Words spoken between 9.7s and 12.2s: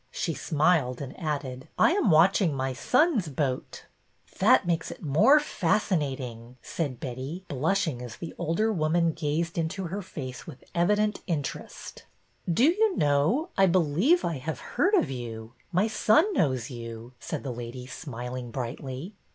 her face with evident interest.